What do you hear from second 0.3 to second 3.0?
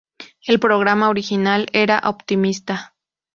El programa original era optimista.